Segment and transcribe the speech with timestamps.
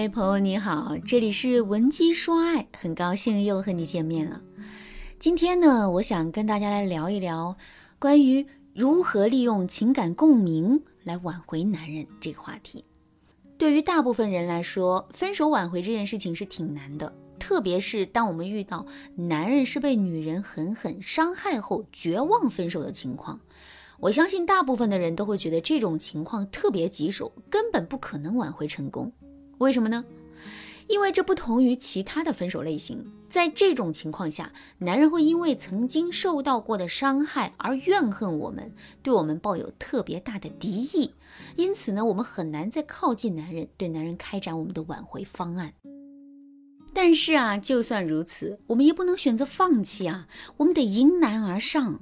[0.00, 4.40] 嗨，朋友你好，这里是文姬说爱，很高兴又和你见面了。
[5.18, 7.54] 今天呢，我想跟大家来聊一聊
[7.98, 12.82] 关于如何利用情感共鸣来挽回男人这个话题。
[13.58, 23.38] 对于大部分人来说，分手挽回这件事情是挺难的，特别是当我们遇到男人是被女人狠狠伤害后绝望分手的情况。
[23.98, 29.12] 我相信大部分的人都会觉得这种情况特别棘手，根本不可能挽回成功。
[29.60, 30.02] 为什么呢？
[30.88, 41.12] 因为这不同于其他的分手类型，在这种情况下，男人会因为曾经受到过的伤害而怨恨我们，对我们抱有特别大的敌意。
[41.56, 45.74] 因此呢，我们很难再靠近男人，对男人开展我们的挽回方案。
[46.94, 52.00] 但是啊，就算如此，我们也不能选择放弃啊，我们得迎难而上。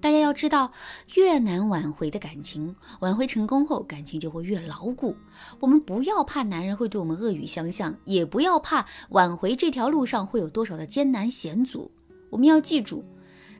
[0.00, 0.70] 大家要知道，
[1.14, 5.16] 越难挽回的感情，挽回成功后，感情就会越牢固。
[5.58, 11.90] 我们不要怕男人会对我们恶语相向，也不要怕挽回这条路上会有多少的艰难险阻。
[12.30, 13.04] 我们要记住，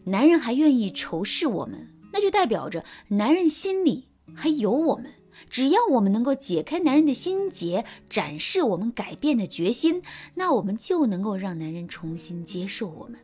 [0.04, 5.12] 男人还愿意仇视我们，那就代表着男人心里还有我们。
[5.50, 10.02] 只要我们能够解开男人的心结，展示我们改变的决心，
[10.34, 13.18] 那我们就能够让男人重新接受我们。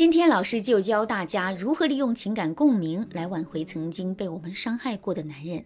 [0.00, 5.62] 今天老师就教大家如何利用情感共鸣来挽回曾经被我们伤害过的男人。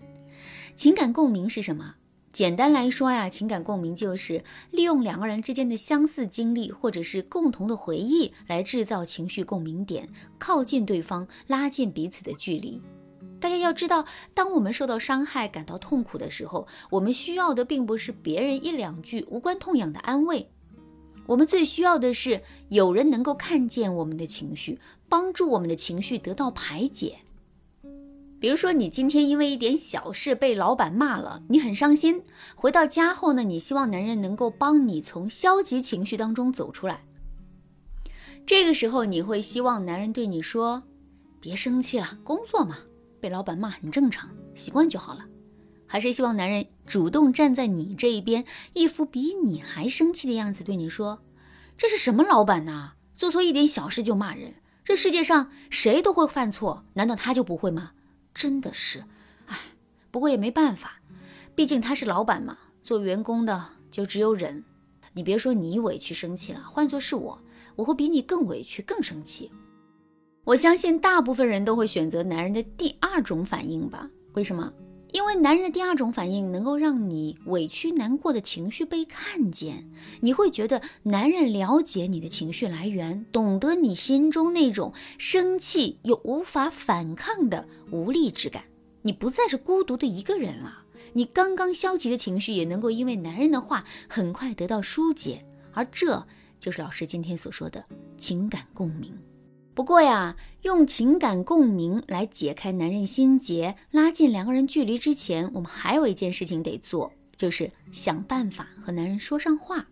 [0.75, 1.95] 情感共鸣是什么？
[2.33, 12.83] 简单来说呀，情感共鸣就是利用两个人之间的相似经历或者是共同的回忆来制造情绪共鸣点，靠近对方，拉近彼此的距离。
[13.39, 20.51] 大家要知道，当我们受到伤害、感到痛苦的时候，我们需要的并不是别人一两句无关痛痒的安慰。
[21.27, 27.19] 我们最需要的是有人能够看见我们的情绪，帮助我们的情绪得到排解。
[28.41, 32.23] 比如说，你今天因为一点小事被老板骂了，你很伤心。
[32.55, 37.05] 回到家后呢，你希望男人能够帮你从消极情绪当中走出来。
[38.45, 40.83] 这个时候，你会希望男人对你说
[41.41, 42.77] ：“别生气了，工作嘛，
[43.19, 45.25] 被老板骂很正常，习惯就好了。”
[45.87, 51.21] 还是希望男人主动站在你这一边，一副比你还生气的样子，对你说
[51.77, 52.93] ：“这是什么老板呐？
[53.13, 54.55] 做错一点小事就骂人。
[54.83, 57.93] 这世界上谁都会犯错，难道他就不会吗？
[58.35, 59.05] 真的是，
[59.47, 59.57] 唉，
[60.11, 61.01] 不过也没办法，
[61.55, 62.59] 毕竟他是老板嘛。
[62.83, 64.65] 做员工的就只有忍。
[65.13, 67.41] 你别说你委屈生气了，换做是我，
[67.77, 69.51] 我会比你更委屈、更生气。
[70.45, 74.11] 我相信大部分人都会选择男人的第二种反应吧？
[74.35, 74.73] 为什么？”
[75.15, 79.89] 因为男人的第二种反应能够让你委屈难过的情绪被看见，
[80.21, 88.65] 你会觉得男人了解你的情绪来源，懂得你心中那种生气又无法反抗的无力之感，
[89.03, 90.83] 你不再是孤独的一个人了。
[91.13, 96.27] 你刚刚消极的情绪也能够因为男人的话很快得到疏解，而这
[96.59, 97.85] 就是老师今天所说的
[98.19, 99.17] 情感共鸣。
[99.75, 109.87] 不过呀，用情感共鸣来解开男人心结、拉近两个人距离之前，我们还有一件事情得做，就是想办法和男人说上话。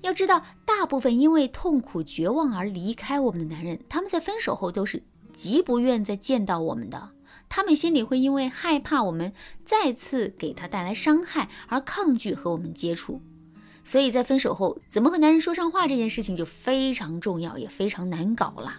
[0.00, 5.02] 要知道，大部分因为痛苦、绝望而离开我们的男人，他们在分手后都是
[5.34, 7.10] 极不愿再见到我们的。
[7.50, 13.20] 他们心里会因为害怕我们再次给他带来伤害而抗拒和我们接触。
[13.84, 18.72] 所以在分手后，怎么和男人说上话这件事情就非常重要，也非常难搞了。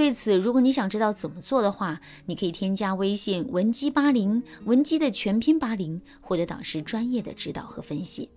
[0.00, 8.30] 对此，如果你想知道怎么做的话，你可以添加微信文姬八零，文姬的全拼八零，获得导师专业的指导和分析。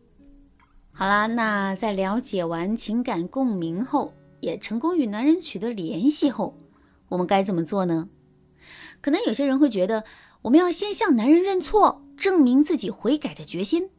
[0.91, 6.57] 好啦，那在了解完情感共鸣后，也成功与男人取得联系后，
[7.07, 8.09] 我们该怎么做呢？
[8.99, 10.03] 可能有些人会觉得，
[10.41, 13.89] 我们要先向男人认错，证明自己悔改的决心。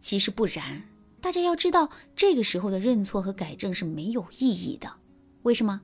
[0.00, 0.82] 其实不然，
[1.22, 4.92] 大家要知道，这个时候的认错和改正是没有意义的。
[5.44, 5.80] 为什么？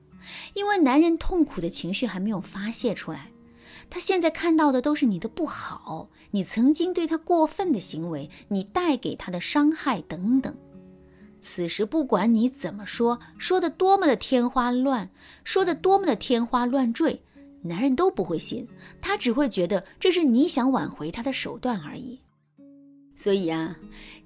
[0.53, 3.31] 因为男人痛苦的情绪还没有发泄出来，
[3.89, 10.55] 他现在看到的都是你的不好，你曾经对他过分的行为，你带给他的伤害等等。
[11.39, 15.11] 此时不管你怎么说，说的多么的天花乱，
[15.43, 17.21] 说的多么的天花乱坠，
[17.61, 18.67] 男人都不会信，
[18.99, 22.19] 他只会觉得这是你想挽回他的手段而已。
[23.15, 23.77] 所以啊，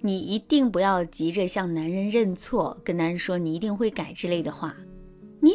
[0.01, 4.73] 你一定不要急着向男人认错，跟男人说你一定会改之类的话。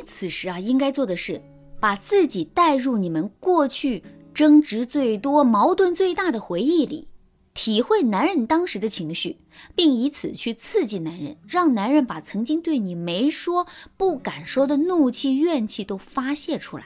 [0.05, 1.41] 此时啊，应该做的是
[1.81, 4.03] 把自己带入你们过去
[4.33, 7.09] 争执最多、矛盾最大的回忆里，
[7.55, 9.37] 体会男人当时的情绪，
[9.75, 13.67] 并以此去刺激男人，让男人把曾经对你没说、
[13.97, 16.85] 不敢说的怒气、怨气都发泄出来。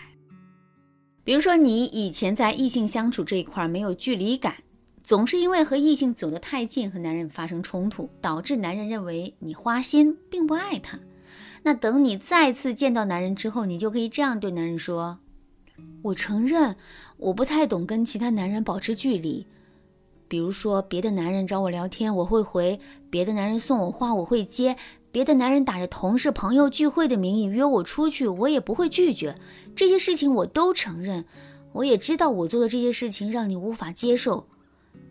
[1.25, 4.55] 比如说，你以前在异性相处这一块没有距离感，
[5.03, 10.99] 总是因为和异性走得太近，和男人发生冲突，导致男人认为你花心，并不爱他。
[11.69, 15.19] 那等你再次见到男人之后，你就可以这样对男人说
[16.01, 16.77] ：“我承认，
[17.19, 19.47] 我不太懂跟其他男人保持距离。
[20.29, 22.79] 比如说，别的男人找我聊天，我会回；
[23.11, 24.77] 别的男人送我花，我会接；
[25.13, 29.39] 别的男人打着同事朋友聚会的名义约我出去，我也不会拒绝。
[29.77, 31.27] 这些事情我都承认，
[31.73, 34.47] 我也知道我做的这些事情让你无法接受。”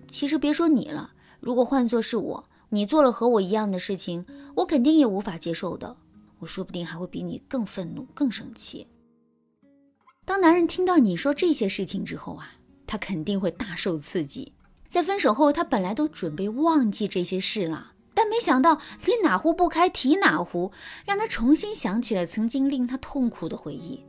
[0.10, 4.25] 其实别说你了，如果换作是我，你做了和我一样的事情，
[4.56, 5.98] 我肯定也无法接受的。
[6.39, 8.88] 我说不定还会比你更愤怒、更生气。
[10.25, 12.51] 当男人听到你说这些事情之后啊，
[12.86, 14.54] 他肯定会大受刺激。
[14.89, 20.72] 在分手后，他本来都准备忘记这些事了，但没想到你哪壶不开提哪壶，
[21.06, 24.04] 让他重新想起了曾经令他痛苦的回忆。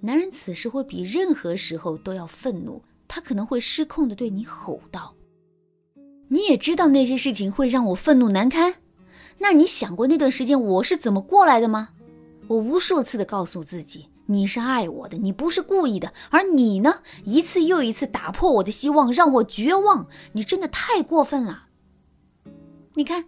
[0.00, 2.82] 男人此时会比任何时候都要愤怒。
[3.06, 5.14] 他可能会失控地对你吼道
[6.28, 8.74] ：“你也知道那些事情会让我愤怒难堪，
[9.38, 11.90] 那你想过那段时间我是怎么过来的吗？
[12.48, 20.06] 我无数次的告诉自己，你是爱我的，你不是故意的，而你呢，一次又一次打破我的希望，让我绝望。
[20.32, 21.66] 你真的太过分了。
[22.94, 23.24] 你看，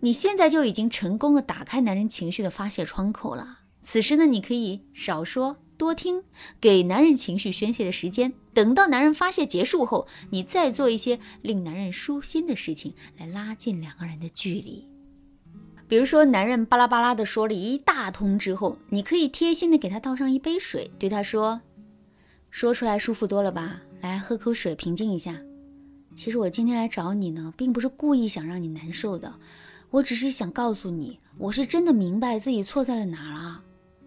[0.00, 3.60] 你现在就已经成功地打开男人情绪的发泄窗口了。
[3.82, 6.22] 此时呢，你可以少说。”多听，
[6.58, 8.32] 给男人情绪宣泄的时间。
[8.54, 14.88] 等到男人发泄结束后，你再做一些令男人舒心的事情，来拉近两个人的距离。
[15.88, 21.60] 比如说，男人巴拉巴拉的说了一大通之后，你可以贴心的给他倒上一杯水，对他说
[22.50, 23.80] ：“说出来舒服多了吧？
[24.00, 25.40] 来喝口水，平静一下。
[26.14, 29.32] 其实我今天来找你呢，并不是故意想让你难受的，
[29.90, 33.62] 我只是想告诉你，我是真的明白自己错在了哪儿啊，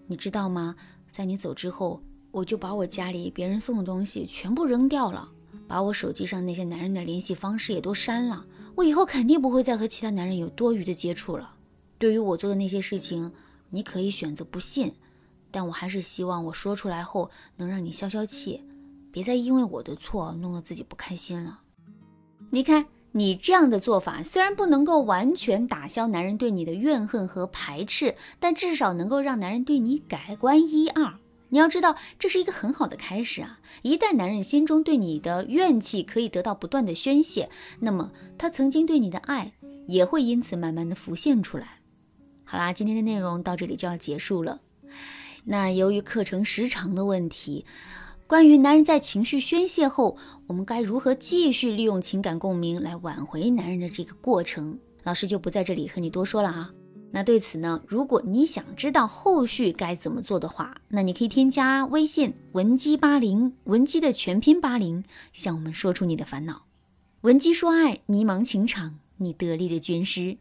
[0.08, 0.76] 你知道吗？”
[1.10, 5.30] 在你走之后，我就把我家里别人送的东西全部扔掉了，
[5.68, 8.46] 把我手机上那些男人的联系方式也都删了。
[8.76, 11.56] 我以后肯定不会再和其他男人有多余的接触了。
[12.00, 13.32] 对于我做的那些事情，
[13.70, 14.94] 你可以选择不信，
[15.52, 18.64] 但我还是希望我说出来后能让你消消气，
[19.12, 21.60] 别再因为我的错弄得自己不开心了。
[22.52, 31.16] 你看，你这样的做法虽然不能够完全打消男人对你的怨恨和排斥，但至少能够让男人对你改观一二。
[31.50, 33.60] 你要知道，这是一个很好的开始啊！
[33.82, 37.50] 一旦男人心中对你的怨气可以得到不断的宣泄，
[37.80, 39.52] 那么他曾经对你的爱
[39.88, 41.79] 也会因此慢慢的浮现出来。
[42.52, 44.60] 好啦，今天的内容到这里就要结束了。
[45.46, 47.64] 那由于课程时长的问题。
[48.26, 50.18] 关于男人在情绪宣泄后，
[50.48, 56.72] 我们该如何继续利用情感共鸣来挽回男人的这个过程，老师就不在这里和你多说了啊。
[57.12, 65.04] 那对此呢，如果你想知道后续该怎么做的话，那你可以添加微信文姬八零，文姬的全拼八零，
[65.34, 66.66] 向我们说出你的烦恼。
[67.22, 70.38] 文姬说爱，迷茫情场，你得力的军师。